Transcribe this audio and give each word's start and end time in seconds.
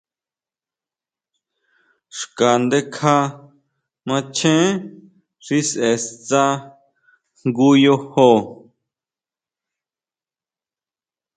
Xka 2.17 2.49
ndekja 2.63 3.15
macheén 4.07 4.67
xi 5.45 5.57
sʼe 5.69 5.89
stsá 6.03 6.45
jngu 7.47 7.67
yojo. 7.83 8.29